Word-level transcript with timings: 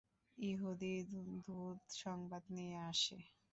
ইহুদী 0.37 0.93
দূত 1.43 1.79
সংবাদ 1.95 2.43
নিয়ে 2.49 2.77
আসে। 2.91 3.17